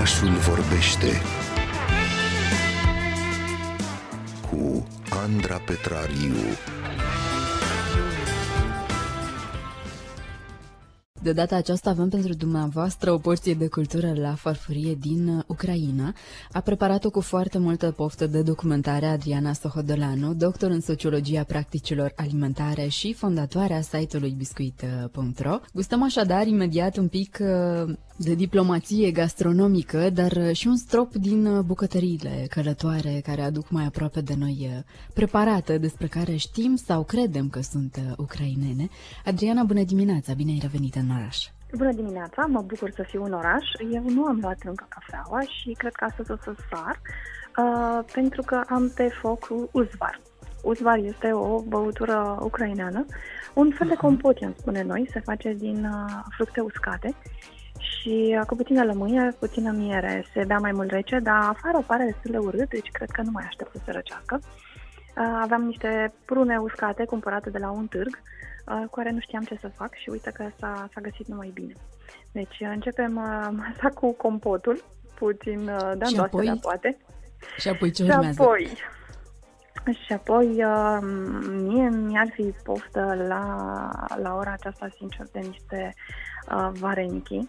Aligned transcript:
Orașul 0.00 0.28
vorbește 0.28 1.06
cu 4.50 4.86
Andra 5.24 5.56
Petrariu. 5.66 6.34
De 11.22 11.32
data 11.32 11.56
aceasta 11.56 11.90
avem 11.90 12.08
pentru 12.08 12.34
dumneavoastră 12.34 13.12
o 13.12 13.18
porție 13.18 13.54
de 13.54 13.68
cultură 13.68 14.12
la 14.14 14.34
farfurie 14.34 14.94
din 14.94 15.28
uh, 15.28 15.42
Ucraina. 15.46 16.14
A 16.52 16.60
preparat-o 16.60 17.10
cu 17.10 17.20
foarte 17.20 17.58
multă 17.58 17.90
poftă 17.90 18.26
de 18.26 18.42
documentare 18.42 19.06
Adriana 19.06 19.52
Sohodolanu, 19.52 20.34
doctor 20.34 20.70
în 20.70 20.80
sociologia 20.80 21.44
practicilor 21.44 22.12
alimentare 22.16 22.88
și 22.88 23.12
fondatoarea 23.12 23.80
site-ului 23.80 24.34
biscuit.ro. 24.36 25.58
Gustăm 25.74 26.02
așadar 26.02 26.46
imediat 26.46 26.96
un 26.96 27.08
pic 27.08 27.38
uh, 27.40 27.94
de 28.24 28.34
diplomație 28.34 29.10
gastronomică, 29.10 30.10
dar 30.10 30.32
uh, 30.32 30.52
și 30.52 30.66
un 30.66 30.76
strop 30.76 31.12
din 31.14 31.60
bucătăriile 31.66 32.46
călătoare 32.50 33.20
care 33.22 33.42
aduc 33.42 33.70
mai 33.70 33.84
aproape 33.84 34.20
de 34.20 34.34
noi 34.38 34.84
preparate, 35.14 35.78
despre 35.78 36.06
care 36.06 36.36
știm 36.36 36.76
sau 36.76 37.02
credem 37.02 37.48
că 37.48 37.60
sunt 37.60 37.96
ucrainene. 38.16 38.88
Adriana, 39.24 39.62
bună 39.62 39.82
dimineața, 39.82 40.32
bine 40.32 40.50
ai 40.50 40.58
revenit 40.62 40.94
în 40.94 41.10
oraș. 41.10 41.38
Bună 41.76 41.92
dimineața, 41.92 42.46
mă 42.46 42.60
bucur 42.60 42.90
să 42.94 43.04
fiu 43.08 43.24
în 43.24 43.32
oraș. 43.32 43.64
Eu 43.92 44.04
nu 44.08 44.24
am 44.24 44.38
luat 44.40 44.58
încă 44.64 44.86
cafeaua 44.88 45.40
și 45.40 45.72
cred 45.72 45.92
că 45.92 46.04
astăzi 46.04 46.30
o 46.30 46.36
să 46.42 46.54
sar 46.70 47.00
uh, 47.00 48.04
pentru 48.12 48.42
că 48.42 48.62
am 48.68 48.92
pe 48.94 49.08
foc 49.20 49.48
uzvar. 49.72 50.20
Uzvar 50.62 50.98
este 50.98 51.32
o 51.32 51.62
băutură 51.62 52.38
ucraineană, 52.42 53.06
un 53.54 53.70
fel 53.78 53.88
de 53.88 53.94
compot, 53.94 54.36
am 54.42 54.54
spune 54.58 54.82
noi, 54.82 55.08
se 55.12 55.20
face 55.20 55.52
din 55.52 55.84
uh, 55.84 56.22
fructe 56.36 56.60
uscate 56.60 57.14
și 57.98 58.36
uh, 58.38 58.46
cu 58.46 58.54
puțină 58.56 58.84
lămâie, 58.84 59.34
puțină 59.38 59.70
miere, 59.70 60.24
se 60.32 60.44
bea 60.44 60.58
mai 60.58 60.72
mult 60.72 60.90
rece, 60.90 61.18
dar 61.18 61.42
afară 61.42 61.84
pare 61.86 62.04
destul 62.04 62.30
de 62.30 62.38
urât, 62.38 62.68
deci 62.68 62.90
cred 62.92 63.10
că 63.10 63.22
nu 63.22 63.30
mai 63.30 63.44
aștept 63.46 63.70
să 63.72 63.80
se 63.84 63.90
răcească. 63.92 64.40
Uh, 64.42 65.38
aveam 65.42 65.62
niște 65.62 66.12
prune 66.24 66.56
uscate 66.56 67.04
cumpărate 67.04 67.50
de 67.50 67.58
la 67.58 67.70
un 67.70 67.86
târg, 67.86 68.22
uh, 68.66 68.82
cu 68.84 68.96
care 68.96 69.10
nu 69.10 69.20
știam 69.20 69.42
ce 69.42 69.58
să 69.60 69.68
fac 69.68 69.94
și 69.94 70.10
uite 70.10 70.30
că 70.34 70.48
s-a, 70.58 70.88
s-a 70.94 71.00
găsit 71.00 71.26
numai 71.26 71.50
bine. 71.54 71.72
Deci 72.32 72.56
începem 72.60 73.12
masa 73.60 73.88
cu 73.94 74.12
compotul, 74.12 74.84
puțin 75.14 75.64
de 75.96 76.20
apoi, 76.20 76.58
poate. 76.60 76.96
Și 77.58 77.68
apoi 77.68 77.90
ce 77.90 78.04
și 78.04 78.10
apoi, 78.10 78.68
și 80.06 80.12
apoi 80.12 80.64
mie 81.50 81.88
mi-ar 81.88 82.28
fi 82.32 82.42
poftă 82.42 83.24
la, 83.28 83.90
la 84.22 84.34
ora 84.34 84.52
aceasta, 84.52 84.88
sincer, 84.96 85.26
de 85.32 85.38
niște 85.38 85.94
uh, 86.50 86.70
varenichi. 86.72 87.48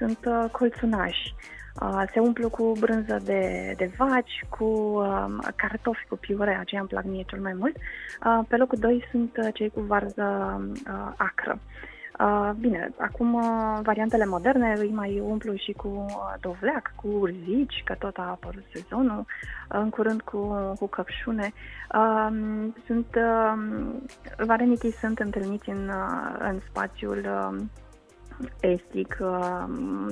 Sunt 0.00 0.18
uh, 0.24 0.50
colțunași. 0.50 1.34
Uh, 1.82 2.02
se 2.12 2.20
umplu 2.20 2.50
cu 2.50 2.72
brânză 2.80 3.20
de, 3.24 3.74
de 3.76 3.90
vaci, 3.96 4.44
cu 4.48 4.64
uh, 4.64 5.48
cartofi 5.56 6.06
cu 6.08 6.16
piure, 6.16 6.56
aceia 6.60 6.80
îmi 6.80 6.90
plac 6.90 7.04
mie 7.04 7.24
cel 7.26 7.40
mai 7.40 7.52
mult. 7.52 7.76
Uh, 7.76 8.40
pe 8.48 8.56
locul 8.56 8.78
2 8.78 9.04
sunt 9.10 9.36
uh, 9.36 9.48
cei 9.54 9.68
cu 9.68 9.80
varză 9.80 10.60
uh, 10.86 11.12
acră. 11.16 11.58
Uh, 12.20 12.50
bine, 12.58 12.90
acum 12.98 13.34
uh, 13.34 13.78
variantele 13.82 14.26
moderne 14.26 14.74
îi 14.78 14.90
mai 14.90 15.20
umplu 15.20 15.54
și 15.54 15.72
cu 15.72 15.88
uh, 15.88 16.34
dovleac, 16.40 16.92
cu 16.96 17.08
urzici, 17.08 17.82
că 17.84 17.94
tot 17.98 18.16
a 18.16 18.28
apărut 18.28 18.64
sezonul, 18.72 19.18
uh, 19.18 19.24
în 19.68 19.90
curând 19.90 20.20
cu, 20.20 20.38
cu 20.78 20.86
căpșune. 20.86 21.52
Uh, 21.94 22.28
sunt, 22.86 23.06
uh, 23.16 23.52
varenichii 24.38 24.92
sunt 24.92 25.18
întâlniți 25.18 25.68
în, 25.68 25.88
uh, 25.88 26.36
în 26.38 26.60
spațiul 26.68 27.18
uh, 27.18 27.60
estic 28.60 29.18
uh, 29.20 29.64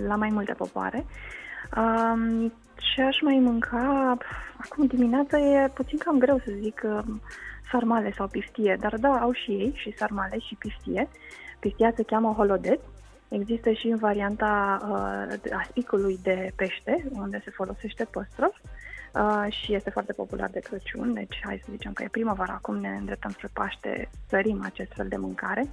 la 0.07 0.17
mai 0.17 0.29
multe 0.33 0.53
popoare. 0.53 1.05
Um, 1.77 2.53
ce 2.75 3.03
aș 3.03 3.21
mai 3.21 3.39
mânca? 3.39 4.17
Acum 4.57 4.87
dimineața 4.87 5.39
e 5.39 5.69
puțin 5.69 5.99
cam 5.99 6.19
greu 6.19 6.39
să 6.39 6.53
zic 6.61 6.83
uh, 6.85 6.99
sarmale 7.71 8.13
sau 8.13 8.27
piftie, 8.27 8.77
dar 8.81 8.97
da, 8.97 9.09
au 9.09 9.33
și 9.33 9.51
ei, 9.51 9.73
și 9.77 9.97
sarmale 9.97 10.39
și 10.39 10.55
piftie. 10.55 11.09
Piftia 11.61 11.93
se 11.97 12.03
cheamă 12.03 12.35
holodet. 12.37 12.81
Există 13.29 13.71
și 13.73 13.87
în 13.87 13.97
varianta 13.97 14.79
uh, 14.91 15.53
aspicului 15.59 16.19
de 16.23 16.53
pește, 16.57 17.05
unde 17.13 17.41
se 17.45 17.51
folosește 17.51 18.05
păstrăv 18.05 18.53
uh, 19.15 19.53
și 19.53 19.75
este 19.75 19.91
foarte 19.91 20.13
popular 20.13 20.49
de 20.51 20.61
Crăciun, 20.61 21.13
deci 21.13 21.41
hai 21.43 21.61
să 21.65 21.69
zicem 21.71 21.93
că 21.93 22.03
e 22.03 22.09
primăvara, 22.11 22.53
acum 22.53 22.77
ne 22.77 22.89
îndreptăm 22.89 23.31
spre 23.31 23.49
Paște, 23.53 24.11
sărim 24.29 24.63
acest 24.65 24.93
fel 24.95 25.09
de 25.09 25.17
mâncare. 25.17 25.71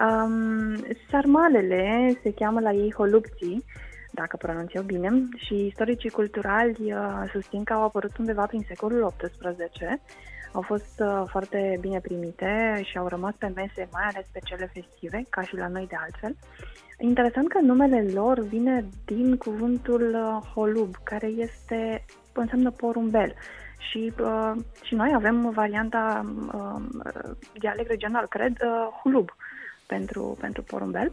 Um, 0.00 0.76
sarmalele 1.10 2.18
se 2.22 2.32
cheamă 2.34 2.60
la 2.60 2.72
ei 2.72 2.92
holupții, 2.92 3.64
dacă 4.12 4.36
pronunț 4.36 4.72
eu 4.72 4.82
bine, 4.82 5.28
și 5.36 5.66
istoricii 5.66 6.10
culturali 6.10 6.92
uh, 6.92 7.30
susțin 7.32 7.64
că 7.64 7.72
au 7.72 7.82
apărut 7.82 8.16
undeva 8.16 8.46
prin 8.46 8.64
secolul 8.68 9.12
XVIII. 9.16 10.00
Au 10.52 10.60
fost 10.60 10.94
uh, 10.98 11.22
foarte 11.26 11.78
bine 11.80 12.00
primite 12.00 12.80
și 12.84 12.98
au 12.98 13.06
rămas 13.06 13.34
pe 13.38 13.52
mese, 13.54 13.88
mai 13.92 14.04
ales 14.12 14.26
pe 14.32 14.38
cele 14.44 14.70
festive, 14.72 15.24
ca 15.30 15.42
și 15.42 15.56
la 15.56 15.68
noi 15.68 15.86
de 15.86 15.96
altfel. 15.98 16.36
Interesant 16.98 17.48
că 17.48 17.58
numele 17.60 18.06
lor 18.12 18.40
vine 18.40 18.88
din 19.04 19.36
cuvântul 19.36 20.14
uh, 20.14 20.48
holub, 20.54 20.94
care 21.02 21.26
este 21.26 22.04
înseamnă 22.32 22.70
porumbel. 22.70 23.34
Și, 23.78 24.12
uh, 24.20 24.52
și 24.82 24.94
noi 24.94 25.12
avem 25.14 25.50
varianta 25.50 26.24
uh, 26.54 26.82
dialect 27.58 27.88
regional, 27.88 28.26
cred, 28.26 28.52
uh, 28.62 28.88
hulub 29.02 29.30
pentru, 29.86 30.36
pentru 30.40 30.62
porumbel. 30.62 31.12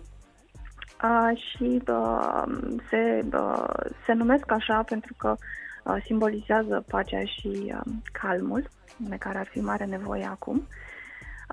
Uh, 1.04 1.38
și 1.38 1.82
uh, 1.88 2.44
se, 2.90 3.26
uh, 3.34 3.68
se 4.06 4.14
numesc 4.14 4.52
așa 4.52 4.84
pentru 4.84 5.14
că 5.18 5.36
uh, 5.84 5.96
simbolizează 6.06 6.84
pacea 6.88 7.24
și 7.26 7.74
uh, 7.76 7.94
calmul, 8.12 8.70
de 8.98 9.16
care 9.16 9.38
ar 9.38 9.48
fi 9.48 9.60
mare 9.60 9.86
nevoie 9.86 10.26
acum. 10.26 10.68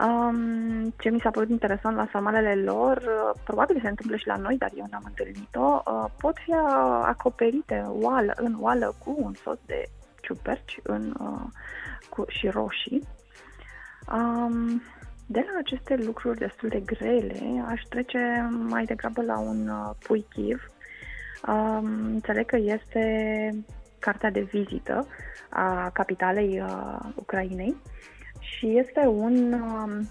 Um, 0.07 0.95
ce 0.99 1.11
mi 1.11 1.21
s-a 1.21 1.31
părut 1.31 1.49
interesant 1.49 1.97
la 1.97 2.09
samalele 2.13 2.55
lor, 2.55 2.97
uh, 2.97 3.41
probabil 3.45 3.81
se 3.83 3.89
întâmplă 3.89 4.17
și 4.17 4.27
la 4.27 4.37
noi, 4.37 4.57
dar 4.57 4.71
eu 4.75 4.87
n-am 4.91 5.03
întâlnit-o, 5.07 5.83
uh, 5.87 6.05
pot 6.21 6.37
fi 6.45 6.53
acoperite 7.03 7.85
oală, 7.89 8.33
în 8.37 8.57
oală 8.61 8.95
cu 9.05 9.17
un 9.19 9.35
sos 9.35 9.59
de 9.67 9.85
ciuperci 10.21 10.81
în, 10.83 11.15
uh, 11.21 11.43
cu, 12.11 12.25
și 12.29 12.49
roșii. 12.49 13.03
Um, 14.13 14.83
de 15.31 15.47
la 15.53 15.59
aceste 15.59 15.97
lucruri 15.97 16.39
destul 16.39 16.69
de 16.69 16.81
grele, 16.81 17.65
aș 17.69 17.83
trece 17.89 18.49
mai 18.51 18.85
degrabă 18.85 19.23
la 19.23 19.39
un 19.39 19.69
uh, 19.69 19.91
pui 20.07 20.27
chiv. 20.29 20.71
Um, 21.47 21.85
înțeleg 22.07 22.47
că 22.47 22.57
este 22.57 23.51
cartea 23.99 24.31
de 24.31 24.41
vizită 24.41 25.07
a 25.49 25.91
capitalei 25.91 26.61
uh, 26.61 26.99
Ucrainei 27.15 27.77
și 28.41 28.79
este 28.79 29.01
un, 29.01 29.53
uh, 29.53 30.07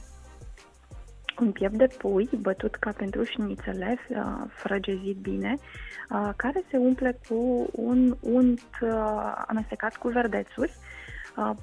un 1.39 1.51
piept 1.51 1.75
de 1.75 1.87
pui 1.97 2.29
bătut 2.41 2.75
ca 2.75 2.91
pentru 2.97 3.23
șnițele, 3.23 3.97
uh, 4.09 4.43
frăgezit 4.47 5.17
bine, 5.17 5.57
uh, 6.09 6.29
care 6.35 6.63
se 6.69 6.77
umple 6.77 7.19
cu 7.27 7.69
un 7.71 8.17
unt 8.21 8.61
uh, 8.81 9.43
amestecat 9.47 9.95
cu 9.95 10.07
verdețuri 10.07 10.73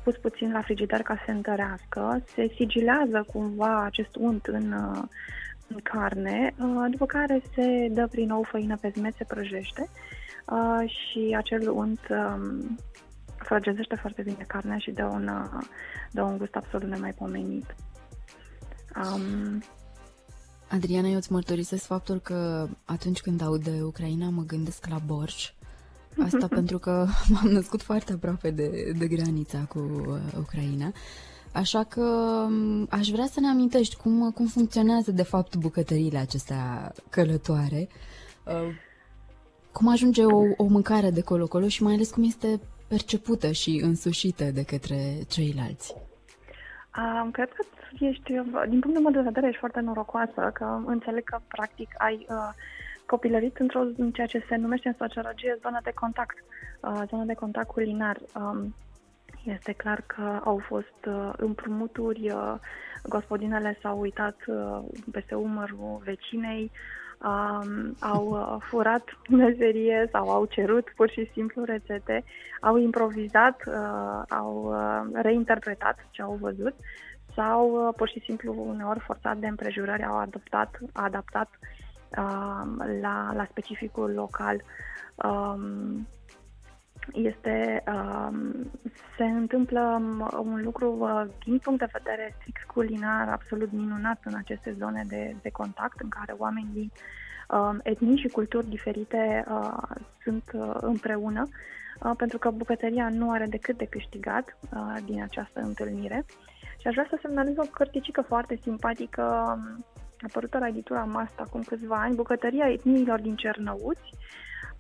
pus 0.03 0.17
puțin 0.17 0.53
la 0.53 0.61
frigider 0.61 1.03
ca 1.03 1.15
să 1.15 1.23
se 1.27 1.33
întărească, 1.33 2.23
se 2.35 2.53
sigilează 2.55 3.25
cumva 3.33 3.85
acest 3.85 4.17
unt 4.17 4.47
în, 4.47 4.73
în 5.69 5.79
carne, 5.83 6.55
după 6.91 7.07
care 7.07 7.43
se 7.55 7.89
dă 7.91 8.07
prin 8.11 8.27
nou 8.27 8.43
făină 8.43 8.77
pe 8.81 8.93
zmet, 8.97 9.15
se 9.17 9.25
prăjește 9.25 9.89
și 10.87 11.35
acel 11.37 11.71
unt 11.71 12.01
frăgezește 13.37 13.95
foarte 13.95 14.23
bine 14.23 14.45
carnea 14.47 14.79
și 14.79 14.91
dă 14.91 15.05
un, 15.05 15.31
dă 16.11 16.23
un 16.23 16.39
gust 16.39 16.55
absolut 16.55 16.89
nemaipomenit. 16.89 17.75
Um, 18.97 19.63
Adriana, 20.71 21.09
eu 21.09 21.17
îți 21.17 21.33
mărturisesc 21.33 21.85
faptul 21.85 22.21
că 22.21 22.69
atunci 22.85 23.21
când 23.21 23.43
aud 23.43 23.63
de 23.63 23.83
Ucraina 23.83 24.29
mă 24.29 24.43
gândesc 24.43 24.87
la 24.87 24.99
borș 24.99 25.53
Asta 26.23 26.49
pentru 26.49 26.79
că 26.79 27.07
m-am 27.33 27.53
născut 27.53 27.83
foarte 27.83 28.13
aproape 28.13 28.51
de, 28.51 28.93
de 28.99 29.07
granița 29.07 29.59
cu 29.69 29.79
uh, 29.79 30.39
Ucraina. 30.39 30.93
Așa 31.53 31.85
că 31.85 32.01
um, 32.47 32.87
aș 32.91 33.09
vrea 33.09 33.27
să 33.27 33.41
ne 33.41 33.49
amintești 33.49 33.97
cum, 33.97 34.31
cum 34.31 34.47
funcționează 34.47 35.13
de 35.13 35.23
fapt 35.23 35.57
bucătăriile 35.57 36.19
acestea 36.19 36.93
călătoare. 37.11 37.89
Uh, 38.45 38.75
cum 39.73 39.89
ajunge 39.89 40.25
o, 40.25 40.43
o 40.57 40.65
mâncare 40.65 41.11
de 41.11 41.23
colo-colo 41.23 41.69
și 41.69 41.83
mai 41.83 41.95
ales 41.95 42.11
cum 42.11 42.25
este 42.25 42.61
percepută 42.89 43.51
și 43.51 43.81
însușită 43.85 44.45
de 44.45 44.65
către 44.65 45.19
ceilalți. 45.29 45.95
Um, 46.97 47.31
cred 47.31 47.49
că 47.53 47.65
ești, 48.01 48.33
din 48.69 48.81
punctul 48.81 49.03
meu 49.03 49.13
de 49.13 49.21
vedere, 49.21 49.47
ești 49.47 49.59
foarte 49.59 49.81
norocoasă 49.81 50.51
că 50.53 50.81
înțeleg 50.87 51.25
că 51.25 51.41
practic 51.49 51.89
ai 51.99 52.27
uh, 52.29 52.37
copilărit 53.07 53.59
într-o, 53.59 53.81
în 53.97 54.11
ceea 54.11 54.27
ce 54.27 54.45
se 54.49 54.57
numește 54.57 54.89
în 54.89 54.95
sociologie 54.99 55.59
zona 55.63 55.81
de 55.83 55.93
contact, 55.95 56.37
uh, 56.81 57.03
zona 57.09 57.25
de 57.25 57.35
contact 57.35 57.67
culinar. 57.67 58.17
Um, 58.35 58.75
este 59.45 59.73
clar 59.73 60.03
că 60.07 60.41
au 60.45 60.59
fost 60.59 61.07
uh, 61.07 61.33
împrumuturi, 61.37 62.31
uh, 62.31 62.55
gospodinele 63.09 63.79
s-au 63.83 64.01
uitat 64.01 64.37
uh, 64.47 64.79
peste 65.13 65.35
umărul 65.35 66.01
vecinei, 66.05 66.71
um, 67.23 67.95
au 68.01 68.29
uh, 68.29 68.57
furat 68.69 69.05
mezerie 69.29 70.09
sau 70.13 70.31
au 70.31 70.45
cerut 70.45 70.93
pur 70.97 71.11
și 71.11 71.31
simplu 71.33 71.65
rețete, 71.65 72.25
au 72.61 72.77
improvizat, 72.77 73.63
uh, 73.67 74.23
au 74.29 74.65
uh, 74.65 75.21
reinterpretat 75.23 76.07
ce 76.11 76.23
au 76.23 76.39
văzut 76.41 76.75
sau 77.35 77.87
uh, 77.87 77.95
pur 77.97 78.09
și 78.09 78.21
simplu 78.21 78.65
uneori 78.69 79.01
forțat 79.01 79.37
de 79.37 79.47
împrejurări 79.47 80.05
au 80.05 80.19
adoptat, 80.19 80.79
adaptat 80.93 81.49
uh, 81.51 81.84
la, 83.01 83.33
la 83.35 83.47
specificul 83.51 84.11
local. 84.11 84.63
Um, 85.15 86.07
este, 87.13 87.83
um, 87.87 88.71
se 89.17 89.25
întâmplă 89.25 90.03
un 90.39 90.63
lucru 90.63 90.97
uh, 91.01 91.25
din 91.45 91.59
punct 91.59 91.79
de 91.79 91.89
vedere 91.93 92.35
strict 92.39 92.63
culinar 92.63 93.29
absolut 93.29 93.73
minunat 93.73 94.21
în 94.25 94.35
aceste 94.35 94.77
zone 94.79 95.05
de, 95.09 95.37
de 95.43 95.51
contact 95.51 96.01
în 96.01 96.09
care 96.09 96.35
oamenii 96.39 96.93
um, 97.49 97.81
etnii 97.83 98.17
și 98.17 98.29
culturi 98.29 98.69
diferite 98.69 99.45
uh, 99.49 99.97
sunt 100.23 100.45
uh, 100.53 100.77
împreună, 100.81 101.49
uh, 102.03 102.13
pentru 102.17 102.39
că 102.39 102.51
bucătăria 102.51 103.09
nu 103.09 103.31
are 103.31 103.47
decât 103.47 103.77
de 103.77 103.85
câștigat 103.85 104.57
uh, 104.75 104.97
din 105.05 105.23
această 105.23 105.61
întâlnire. 105.61 106.25
Și 106.79 106.87
aș 106.87 106.93
vrea 106.93 107.07
să 107.11 107.19
semnalez 107.23 107.57
o 107.57 107.63
cărticică 107.71 108.23
foarte 108.23 108.59
simpatică 108.63 109.59
um, 110.25 110.31
apărută 110.31 110.59
la 110.59 110.69
editura 110.69 111.05
Masta 111.05 111.43
acum 111.47 111.63
câțiva 111.63 112.01
ani, 112.01 112.15
Bucătăria 112.15 112.71
etniilor 112.71 113.21
din 113.21 113.37
Cernăuți, 113.37 114.11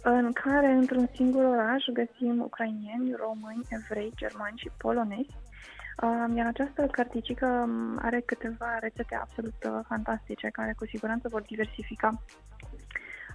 în 0.02 0.32
care 0.32 0.70
într-un 0.72 1.08
singur 1.14 1.44
oraș 1.44 1.84
găsim 1.92 2.40
ucrainieni, 2.40 3.14
români, 3.16 3.66
evrei, 3.68 4.12
germani 4.16 4.58
și 4.58 4.70
polonezi. 4.76 5.36
Iar 6.34 6.46
această 6.46 6.86
carticică 6.90 7.68
are 8.02 8.20
câteva 8.20 8.78
rețete 8.80 9.18
absolut 9.20 9.54
uh, 9.66 9.80
fantastice 9.88 10.48
care 10.52 10.74
cu 10.76 10.86
siguranță 10.86 11.28
vor 11.28 11.42
diversifica 11.42 12.08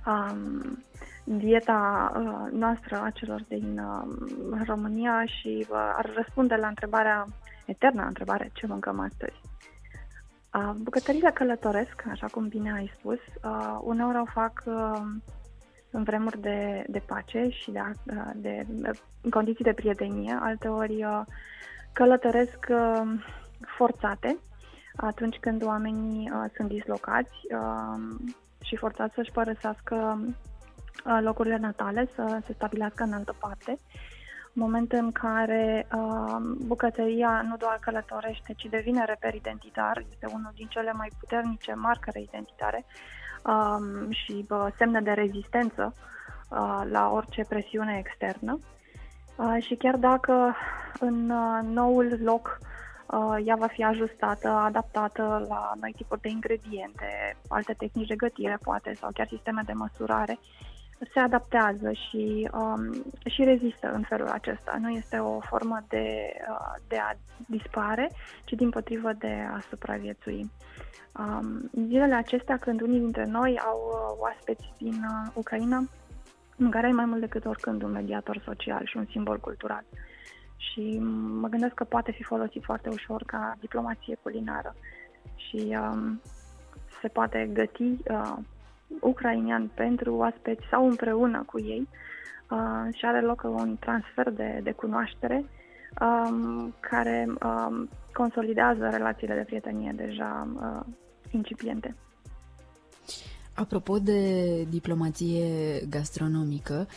um, 0.06 0.84
dieta 1.24 2.12
uh, 2.16 2.52
noastră 2.52 3.02
a 3.02 3.10
celor 3.10 3.44
din 3.48 3.80
uh, 3.80 4.62
România 4.66 5.26
și 5.26 5.68
uh, 5.70 5.94
ar 5.98 6.12
răspunde 6.16 6.56
la 6.56 6.68
întrebarea, 6.68 7.26
eterna 7.66 8.06
întrebare, 8.06 8.50
ce 8.54 8.68
mâncăm 8.68 9.00
astăzi. 9.00 9.49
Uh, 10.54 10.72
bucătările 10.78 11.32
călătoresc, 11.34 12.04
așa 12.12 12.28
cum 12.28 12.48
bine 12.48 12.72
ai 12.74 12.92
spus, 12.98 13.20
uh, 13.44 13.80
uneori 13.82 14.18
o 14.18 14.26
fac 14.26 14.64
uh, 14.66 15.02
în 15.92 16.04
vremuri 16.04 16.42
de, 16.42 16.84
de 16.88 17.02
pace 17.06 17.48
și 17.50 17.72
de, 17.72 17.80
de, 18.36 18.66
de 18.68 18.92
condiții 19.30 19.64
de 19.64 19.74
prietenie, 19.74 20.38
alteori 20.42 21.04
uh, 21.04 21.22
călătoresc 21.94 22.66
uh, 22.70 23.02
forțate 23.78 24.38
atunci 24.96 25.38
când 25.40 25.64
oamenii 25.64 26.32
uh, 26.34 26.46
sunt 26.56 26.68
dislocați 26.68 27.36
și 28.62 28.76
forțați 28.76 29.14
să-și 29.14 29.32
părăsească 29.32 30.20
locurile 31.22 31.58
natale, 31.58 32.10
să 32.16 32.40
se 32.46 32.54
stabilească 32.54 33.04
în 33.04 33.14
altă 33.14 33.36
parte. 33.40 33.80
Moment 34.54 34.92
în 34.92 35.12
care 35.12 35.88
uh, 35.96 36.38
bucătăria 36.66 37.42
nu 37.50 37.58
doar 37.58 37.78
călătorește, 37.82 38.54
ci 38.58 38.66
devine 38.70 39.06
reper 39.06 39.34
identitar, 39.34 40.04
este 40.10 40.26
unul 40.34 40.52
din 40.56 40.68
cele 40.68 40.92
mai 40.92 41.10
puternice 41.20 41.74
marcare 41.74 42.22
identitare 42.22 42.86
um, 43.44 44.12
și 44.12 44.46
uh, 44.50 44.68
semne 44.78 45.02
de 45.02 45.12
rezistență 45.12 45.94
uh, 46.50 46.82
la 46.92 47.12
orice 47.12 47.46
presiune 47.50 47.98
externă. 47.98 48.60
Uh, 49.40 49.64
și 49.64 49.76
chiar 49.76 49.96
dacă 49.96 50.56
în 51.00 51.30
uh, 51.30 51.60
noul 51.64 52.18
loc 52.24 52.60
uh, 53.06 53.38
ea 53.46 53.56
va 53.56 53.68
fi 53.68 53.84
ajustată, 53.84 54.50
adaptată 54.50 55.46
la 55.48 55.72
noi 55.80 55.94
tipuri 55.96 56.22
de 56.22 56.30
ingrediente, 56.30 57.38
alte 57.48 57.74
tehnici 57.74 58.08
de 58.08 58.16
gătire, 58.16 58.58
poate, 58.64 58.94
sau 58.94 59.10
chiar 59.14 59.28
sisteme 59.28 59.62
de 59.66 59.74
măsurare, 59.74 60.40
se 61.14 61.20
adaptează 61.20 61.92
și, 61.92 62.50
um, 62.54 63.06
și 63.26 63.44
rezistă 63.44 63.92
în 63.94 64.02
felul 64.02 64.28
acesta. 64.28 64.78
Nu 64.80 64.90
este 64.90 65.18
o 65.18 65.40
formă 65.40 65.84
de, 65.88 66.34
uh, 66.50 66.76
de 66.88 66.98
a 66.98 67.14
dispare, 67.48 68.12
ci 68.44 68.54
din 68.54 68.70
potrivă 68.70 69.12
de 69.14 69.48
a 69.54 69.60
supraviețui. 69.70 70.52
Um, 71.20 71.70
zilele 71.88 72.16
acestea, 72.16 72.58
când 72.58 72.82
unii 72.82 73.00
dintre 73.00 73.26
noi 73.26 73.60
au 73.60 73.80
uh, 73.92 74.18
oaspeți 74.20 74.74
din 74.78 74.94
uh, 74.94 75.32
Ucraina, 75.34 75.84
mâncarea 76.56 76.90
e 76.90 76.94
mai 76.94 77.06
mult 77.06 77.20
decât 77.20 77.46
oricând 77.46 77.84
un 77.84 77.92
mediator 77.92 78.42
social 78.46 78.86
și 78.86 78.98
un 78.98 79.06
simbol 79.10 79.40
cultural. 79.40 79.84
Și 80.58 81.00
mă 81.40 81.48
gândesc 81.48 81.74
că 81.74 81.84
poate 81.84 82.12
fi 82.12 82.24
folosit 82.24 82.64
foarte 82.64 82.90
ușor 82.90 83.24
ca 83.26 83.56
diplomație 83.60 84.18
culinară. 84.22 84.76
Și 85.36 85.78
um, 85.82 86.22
se 87.02 87.08
poate 87.08 87.50
găti 87.54 87.98
uh, 88.12 88.38
ucrainian 89.02 89.72
pentru 89.74 90.16
oaspeți 90.16 90.62
sau 90.70 90.88
împreună 90.88 91.44
cu 91.46 91.60
ei 91.60 91.88
uh, 92.50 92.94
și 92.94 93.06
are 93.06 93.22
loc 93.22 93.44
un 93.44 93.78
transfer 93.80 94.30
de, 94.30 94.60
de 94.64 94.72
cunoaștere 94.72 95.46
um, 96.02 96.74
care 96.80 97.28
um, 97.44 97.90
consolidează 98.14 98.90
relațiile 98.90 99.36
de 99.36 99.44
prietenie 99.46 99.94
deja 99.96 100.48
uh, 100.56 100.86
incipiente. 101.32 101.96
Apropo 103.56 103.98
de 104.00 104.64
diplomație 104.64 105.46
gastronomică, 105.90 106.88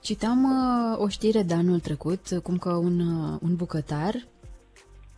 citeam 0.00 0.44
uh, 0.44 0.98
o 0.98 1.08
știre 1.08 1.42
de 1.42 1.54
anul 1.54 1.80
trecut, 1.80 2.40
cum 2.42 2.56
că 2.58 2.72
un, 2.72 3.00
uh, 3.00 3.38
un 3.42 3.56
bucătar 3.56 4.14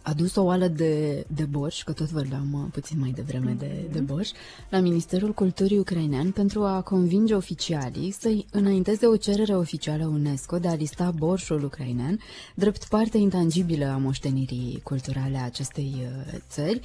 adus 0.02 0.36
o 0.36 0.42
oală 0.42 0.66
de, 0.66 1.24
de 1.34 1.44
borș, 1.44 1.82
că 1.82 1.92
tot 1.92 2.10
vorbeam 2.10 2.52
uh, 2.52 2.60
puțin 2.72 2.98
mai 3.00 3.10
devreme 3.10 3.56
de, 3.58 3.88
de 3.92 4.00
borș, 4.00 4.30
la 4.70 4.78
Ministerul 4.78 5.32
Culturii 5.32 5.78
Ucrainean 5.78 6.30
pentru 6.30 6.62
a 6.62 6.80
convinge 6.80 7.34
oficialii 7.34 8.10
să-i 8.10 8.46
înainteze 8.50 9.06
o 9.06 9.16
cerere 9.16 9.56
oficială 9.56 10.06
UNESCO 10.06 10.58
de 10.58 10.68
a 10.68 10.74
lista 10.74 11.10
borșul 11.16 11.64
ucrainean 11.64 12.18
drept 12.54 12.84
parte 12.84 13.18
intangibilă 13.18 13.86
a 13.86 13.96
moștenirii 13.96 14.80
culturale 14.82 15.38
a 15.38 15.44
acestei 15.44 15.92
uh, 15.96 16.38
țări. 16.48 16.80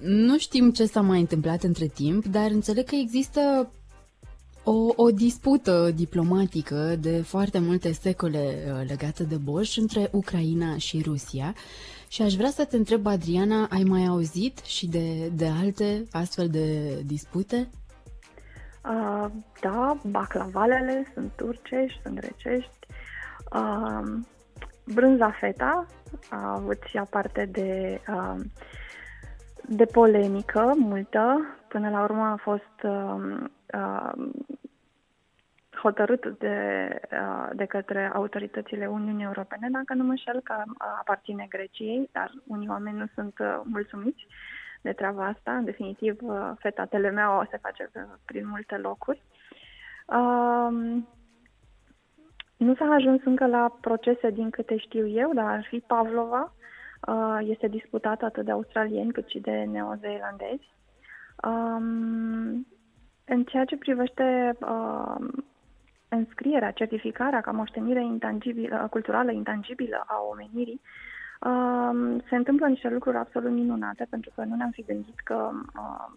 Nu 0.00 0.38
știm 0.38 0.70
ce 0.70 0.86
s-a 0.86 1.00
mai 1.00 1.20
întâmplat 1.20 1.62
între 1.62 1.86
timp, 1.86 2.24
dar 2.26 2.50
înțeleg 2.50 2.84
că 2.84 2.94
există 2.94 3.70
o, 4.68 4.92
o 4.96 5.10
dispută 5.10 5.90
diplomatică 5.94 6.96
de 7.00 7.22
foarte 7.22 7.58
multe 7.58 7.92
secole 7.92 8.38
uh, 8.38 8.88
legată 8.88 9.22
de 9.22 9.36
Bosch 9.36 9.76
între 9.76 10.08
Ucraina 10.12 10.76
și 10.76 11.02
Rusia 11.04 11.54
și 12.08 12.22
aș 12.22 12.34
vrea 12.34 12.50
să 12.50 12.64
te 12.64 12.76
întreb, 12.76 13.06
Adriana, 13.06 13.66
ai 13.70 13.82
mai 13.82 14.06
auzit 14.06 14.58
și 14.58 14.88
de, 14.88 15.28
de 15.28 15.48
alte 15.62 16.04
astfel 16.12 16.48
de 16.48 16.96
dispute? 17.04 17.68
Uh, 18.84 19.26
da, 19.60 19.96
baclavalele 20.10 21.10
sunt 21.14 21.32
turcești, 21.36 22.00
sunt 22.02 22.14
grecești. 22.14 22.78
Uh, 23.52 24.18
brânza 24.94 25.30
feta 25.30 25.86
a 26.30 26.52
avut 26.52 26.78
și 26.86 27.00
parte 27.10 27.48
de, 27.52 28.00
uh, 28.08 28.40
de 29.68 29.84
polemică 29.84 30.74
multă. 30.76 31.40
Până 31.68 31.90
la 31.90 32.02
urmă 32.02 32.22
a 32.22 32.36
fost 32.42 32.82
uh, 32.82 32.90
uh, 32.92 33.50
hotărât 35.86 36.38
de, 36.38 36.88
uh, 37.12 37.50
de 37.52 37.64
către 37.64 38.10
autoritățile 38.14 38.86
Uniunii 38.86 39.24
Europene, 39.24 39.68
dacă 39.70 39.94
nu 39.94 40.04
mă 40.04 40.10
înșel, 40.10 40.40
că 40.40 40.62
aparține 40.78 41.46
Greciei, 41.48 42.08
dar 42.12 42.32
unii 42.46 42.68
oameni 42.68 42.98
nu 42.98 43.06
sunt 43.14 43.38
uh, 43.38 43.60
mulțumiți 43.64 44.26
de 44.80 44.92
treaba 44.92 45.26
asta. 45.26 45.56
În 45.56 45.64
definitiv, 45.64 46.16
uh, 46.20 46.50
feta 46.58 46.84
Telemea 46.84 47.38
o 47.38 47.44
se 47.50 47.58
face 47.62 47.90
prin 48.24 48.48
multe 48.48 48.76
locuri. 48.76 49.22
Um, 50.06 51.08
nu 52.56 52.74
s-a 52.74 52.84
ajuns 52.84 53.20
încă 53.24 53.46
la 53.46 53.76
procese 53.80 54.30
din 54.30 54.50
câte 54.50 54.76
știu 54.76 55.08
eu, 55.08 55.32
dar 55.34 55.44
ar 55.44 55.66
fi 55.68 55.78
Pavlova. 55.78 56.52
Este 57.40 57.68
disputată 57.68 58.24
atât 58.24 58.44
de 58.44 58.50
australieni 58.50 59.12
cât 59.12 59.28
și 59.28 59.38
de 59.38 59.50
neozeelandezi. 59.50 60.74
Um, 61.42 62.66
în 63.26 63.44
ceea 63.44 63.64
ce 63.64 63.76
privește 63.76 64.56
uh, 64.60 65.26
înscrierea, 66.08 66.70
certificarea 66.70 67.40
ca 67.40 67.50
moștenire 67.50 68.04
intangibilă, 68.04 68.86
culturală 68.90 69.32
intangibilă 69.32 70.04
a 70.06 70.16
omenirii, 70.30 70.80
um, 71.40 72.20
se 72.28 72.36
întâmplă 72.36 72.66
niște 72.66 72.88
lucruri 72.88 73.16
absolut 73.16 73.50
minunate, 73.50 74.06
pentru 74.10 74.30
că 74.34 74.44
nu 74.44 74.54
ne-am 74.54 74.70
fi 74.70 74.82
gândit 74.82 75.20
că 75.24 75.50
uh, 75.54 76.14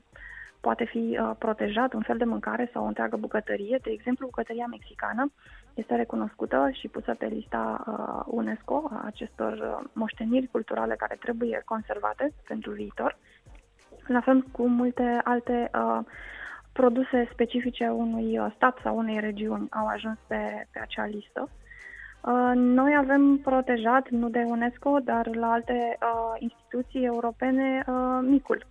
poate 0.62 0.84
fi 0.84 1.18
uh, 1.22 1.32
protejat 1.38 1.94
un 1.94 2.02
fel 2.02 2.18
de 2.18 2.24
mâncare 2.24 2.70
sau 2.74 2.84
o 2.84 2.88
întreagă 2.88 3.18
bucătărie. 3.18 3.80
De 3.82 3.90
exemplu, 3.92 4.26
bucătăria 4.26 4.66
mexicană 4.70 5.32
este 5.74 5.96
recunoscută 5.96 6.70
și 6.72 6.88
pusă 6.88 7.16
pe 7.18 7.26
lista 7.26 7.84
uh, 7.88 8.34
UNESCO 8.36 8.90
a 8.92 9.04
acestor 9.06 9.84
moșteniri 9.94 10.48
culturale 10.48 10.96
care 10.96 11.18
trebuie 11.20 11.62
conservate 11.66 12.34
pentru 12.48 12.72
viitor. 12.72 13.18
La 14.08 14.22
fel 14.22 14.42
cu 14.52 14.68
multe 14.68 15.22
alte 15.24 15.70
uh, 15.74 16.00
produse 16.82 17.28
specifice 17.32 17.88
unui 17.88 18.40
uh, 18.40 18.52
stat 18.56 18.78
sau 18.84 18.98
unei 18.98 19.20
regiuni 19.20 19.68
au 19.70 19.88
ajuns 19.88 20.18
pe, 20.28 20.68
pe 20.72 20.80
acea 20.80 21.06
listă. 21.06 21.50
Uh, 22.22 22.52
noi 22.56 22.96
avem 22.96 23.38
protejat, 23.38 24.10
nu 24.10 24.30
de 24.30 24.44
UNESCO, 24.48 25.00
dar 25.04 25.36
la 25.36 25.52
alte 25.52 25.98
uh, 26.02 26.36
instituții 26.38 27.06
europene, 27.06 27.84
uh, 27.88 28.20
micul. 28.22 28.66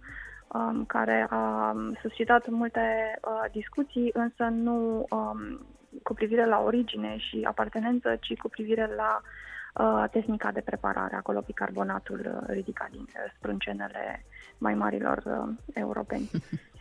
um, 0.53 0.85
care 0.85 1.27
a 1.31 1.75
suscitat 2.03 2.49
multe 2.49 2.81
uh, 3.25 3.51
discuții, 3.53 4.11
însă 4.13 4.45
nu 4.45 5.07
um, 5.11 5.67
cu 6.03 6.15
privire 6.15 6.47
la 6.47 6.61
origine 6.61 7.17
și 7.17 7.41
apartenență, 7.45 8.17
ci 8.21 8.37
cu 8.37 8.49
privire 8.49 8.91
la 8.97 9.21
uh, 9.21 10.05
tehnica 10.11 10.53
de 10.53 10.61
preparare, 10.61 11.17
acolo 11.17 11.41
bicarbonatul 11.41 12.21
uh, 12.25 12.47
ridicat 12.47 12.91
din 12.91 13.07
uh, 13.09 13.33
sprâncenele 13.37 14.25
mai 14.59 14.75
marilor 14.75 15.23
uh, 15.27 15.49
europeni. 15.75 16.31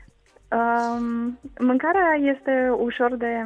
Um, 0.51 1.39
mâncarea 1.59 2.13
este 2.13 2.69
ușor 2.77 3.15
de, 3.15 3.45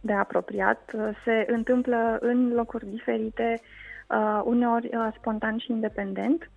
de 0.00 0.12
apropiat, 0.12 0.92
se 1.24 1.46
întâmplă 1.48 2.18
în 2.20 2.52
locuri 2.52 2.86
diferite, 2.86 3.60
uh, 4.08 4.40
uneori 4.44 4.96
uh, 4.96 5.08
spontan 5.18 5.58
și 5.58 5.72
independent. 5.72 6.50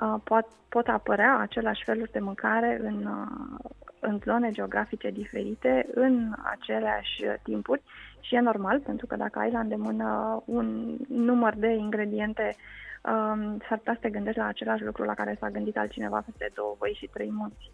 Uh, 0.00 0.14
pot, 0.24 0.46
pot 0.68 0.88
apărea 0.88 1.38
același 1.38 1.84
feluri 1.84 2.12
de 2.12 2.18
mâncare 2.18 2.80
în, 2.82 3.06
uh, 3.06 3.70
în 4.00 4.18
zone 4.24 4.50
geografice 4.50 5.10
diferite, 5.10 5.86
în 5.94 6.32
aceleași 6.42 7.22
timpuri 7.42 7.82
și 8.20 8.34
e 8.34 8.40
normal, 8.40 8.80
pentru 8.80 9.06
că 9.06 9.16
dacă 9.16 9.38
ai 9.38 9.50
la 9.50 9.58
îndemână 9.58 10.42
un 10.44 10.96
număr 11.08 11.54
de 11.56 11.72
ingrediente, 11.72 12.54
um, 13.02 13.58
s-ar 13.68 13.78
putea 13.78 13.94
să 13.94 14.00
te 14.00 14.10
gândești 14.10 14.38
la 14.38 14.46
același 14.46 14.84
lucru 14.84 15.02
la 15.02 15.14
care 15.14 15.36
s-a 15.40 15.50
gândit 15.50 15.76
altcineva 15.76 16.22
peste 16.26 16.50
două 16.54 16.74
voi 16.78 16.96
și 16.98 17.10
trei 17.12 17.30
munți. 17.32 17.70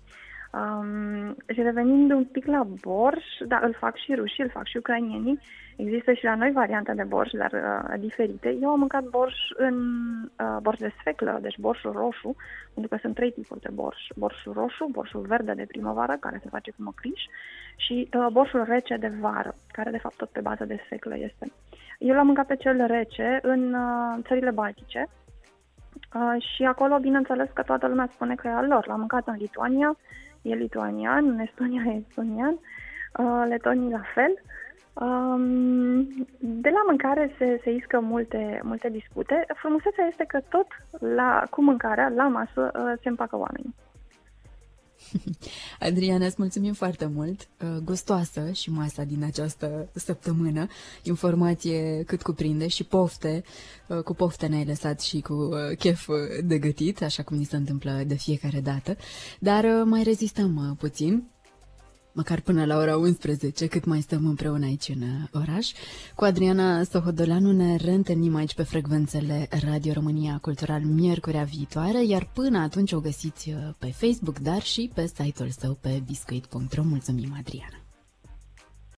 Um, 0.52 1.36
și 1.48 1.62
revenind 1.62 2.10
un 2.10 2.24
pic 2.24 2.46
la 2.46 2.66
borș, 2.80 3.24
da, 3.46 3.60
îl 3.62 3.74
fac 3.78 3.96
și 3.96 4.14
rușii, 4.14 4.42
îl 4.42 4.50
fac 4.50 4.66
și 4.66 4.76
ucrainienii. 4.76 5.38
Există 5.76 6.12
și 6.12 6.24
la 6.24 6.34
noi 6.34 6.50
variante 6.50 6.92
de 6.92 7.02
borș, 7.02 7.30
dar 7.30 7.52
uh, 7.52 8.00
diferite. 8.00 8.56
Eu 8.60 8.68
am 8.68 8.78
mâncat 8.78 9.04
borș 9.04 9.34
în 9.56 9.76
uh, 10.40 10.56
borș 10.62 10.78
de 10.78 10.92
sfeclă, 10.98 11.38
deci 11.42 11.58
borșul 11.58 11.92
roșu, 11.92 12.36
pentru 12.74 12.96
că 12.96 12.98
sunt 13.00 13.14
trei 13.14 13.32
tipuri 13.32 13.60
de 13.60 13.68
borș. 13.72 14.00
Borșul 14.16 14.52
roșu, 14.52 14.88
borșul 14.90 15.20
verde 15.20 15.52
de 15.52 15.64
primăvară, 15.68 16.16
care 16.20 16.40
se 16.42 16.48
face 16.48 16.70
cu 16.70 16.82
măcriș, 16.82 17.22
și 17.76 18.08
uh, 18.12 18.26
borșul 18.32 18.64
rece 18.64 18.96
de 18.96 19.12
vară, 19.20 19.54
care 19.72 19.90
de 19.90 19.98
fapt 19.98 20.16
tot 20.16 20.28
pe 20.28 20.40
bază 20.40 20.64
de 20.64 20.80
sfeclă 20.84 21.16
este. 21.18 21.52
Eu 21.98 22.14
l-am 22.14 22.26
mâncat 22.26 22.46
pe 22.46 22.56
cel 22.56 22.86
rece 22.86 23.38
în 23.42 23.74
uh, 23.74 24.18
țările 24.26 24.50
baltice, 24.50 25.08
Uh, 26.14 26.42
și 26.42 26.64
acolo, 26.64 26.98
bineînțeles 26.98 27.48
că 27.54 27.62
toată 27.62 27.86
lumea 27.86 28.08
spune 28.12 28.34
că 28.34 28.46
e 28.46 28.50
al 28.50 28.66
lor. 28.66 28.86
L-am 28.86 28.98
mâncat 28.98 29.26
în 29.26 29.34
Lituania, 29.38 29.96
e 30.50 30.54
lituanian, 30.54 31.28
în 31.28 31.38
Estonia 31.38 31.82
e 31.86 32.02
estonian, 32.08 32.58
uh, 33.16 33.44
letonii 33.48 33.90
la 33.90 34.02
fel. 34.14 34.42
Um, 34.92 36.02
de 36.38 36.68
la 36.68 36.82
mâncare 36.86 37.34
se, 37.38 37.60
se 37.62 37.70
iscă 37.70 38.00
multe, 38.00 38.60
multe 38.62 38.88
dispute. 38.88 39.44
Frumusețea 39.54 40.06
este 40.06 40.24
că 40.24 40.40
tot 40.48 40.66
la, 40.98 41.42
cu 41.50 41.62
mâncarea, 41.62 42.08
la 42.08 42.28
masă, 42.28 42.70
uh, 42.74 42.92
se 43.02 43.08
împacă 43.08 43.36
oamenii. 43.36 43.74
Adriana, 45.80 46.26
îți 46.26 46.34
mulțumim 46.38 46.72
foarte 46.72 47.06
mult. 47.06 47.48
Uh, 47.62 47.76
gustoasă 47.84 48.50
și 48.52 48.70
masa 48.70 49.02
din 49.02 49.24
această 49.24 49.88
săptămână. 49.94 50.66
Informație 51.02 52.02
cât 52.06 52.22
cuprinde 52.22 52.68
și 52.68 52.84
pofte. 52.84 53.44
Uh, 53.88 54.02
cu 54.02 54.14
pofte 54.14 54.46
ne-ai 54.46 54.64
lăsat 54.64 55.00
și 55.00 55.20
cu 55.20 55.32
uh, 55.32 55.76
chef 55.78 56.08
de 56.44 56.58
gătit, 56.58 57.02
așa 57.02 57.22
cum 57.22 57.36
ni 57.36 57.44
se 57.44 57.56
întâmplă 57.56 58.02
de 58.06 58.14
fiecare 58.14 58.60
dată. 58.60 58.96
Dar 59.38 59.64
mai 59.84 60.02
rezistăm 60.02 60.76
puțin 60.78 61.28
măcar 62.18 62.40
până 62.40 62.64
la 62.64 62.76
ora 62.76 62.96
11, 62.96 63.66
cât 63.66 63.84
mai 63.84 64.00
stăm 64.00 64.26
împreună 64.26 64.64
aici 64.64 64.88
în 64.88 65.02
oraș. 65.32 65.72
Cu 66.14 66.24
Adriana 66.24 66.82
Sohodolanu 66.82 67.52
ne 67.52 67.76
reîntâlnim 67.76 68.34
aici 68.34 68.54
pe 68.54 68.62
frecvențele 68.62 69.48
Radio 69.64 69.92
România 69.92 70.38
Cultural 70.42 70.82
miercurea 70.82 71.42
viitoare, 71.42 72.06
iar 72.06 72.30
până 72.34 72.58
atunci 72.58 72.92
o 72.92 73.00
găsiți 73.00 73.54
pe 73.78 73.86
Facebook, 73.86 74.38
dar 74.38 74.62
și 74.62 74.90
pe 74.94 75.06
site-ul 75.06 75.50
său 75.58 75.78
pe 75.80 76.02
biscuit.ro. 76.06 76.82
Mulțumim, 76.82 77.34
Adriana! 77.38 77.77